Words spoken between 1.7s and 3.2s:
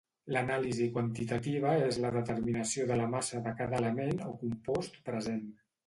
és la determinació de la